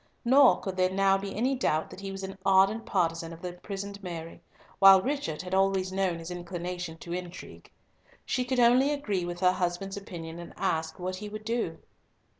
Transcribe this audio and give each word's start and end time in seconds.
Nor 0.25 0.59
could 0.61 0.77
there 0.77 0.89
now 0.89 1.15
be 1.19 1.35
any 1.35 1.53
doubt 1.53 1.91
that 1.91 1.99
he 1.99 2.11
was 2.11 2.23
an 2.23 2.35
ardent 2.43 2.87
partisan 2.87 3.31
of 3.33 3.43
the 3.43 3.49
imprisoned 3.49 4.01
Mary, 4.01 4.41
while 4.79 4.99
Richard 4.99 5.43
had 5.43 5.53
always 5.53 5.91
known 5.91 6.17
his 6.17 6.31
inclination 6.31 6.97
to 6.97 7.13
intrigue. 7.13 7.69
She 8.25 8.43
could 8.43 8.59
only 8.59 8.89
agree 8.91 9.25
with 9.25 9.41
her 9.41 9.51
husband's 9.51 9.97
opinion, 9.97 10.39
and 10.39 10.53
ask 10.57 10.97
what 10.97 11.17
he 11.17 11.29
would 11.29 11.45
do. 11.45 11.77